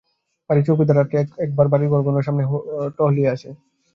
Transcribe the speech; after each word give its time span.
বাড়ির 0.49 0.65
চৌকিদার 0.67 0.97
রাত্রে 0.99 1.17
এক-একবার 1.19 1.67
বাড়ির 1.69 1.91
ঘরগুলোর 1.93 2.25
সামনে 2.27 2.43
দিয়ে 2.45 2.61
টহলিয়ে 2.97 3.31
আসে। 3.35 3.49